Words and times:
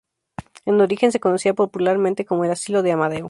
En 0.65 0.81
origen 0.81 1.11
se 1.11 1.19
conocía 1.19 1.53
popularmente 1.53 2.25
como 2.25 2.43
'el 2.43 2.49
asilo 2.49 2.81
de 2.81 2.91
Amadeo'. 2.91 3.19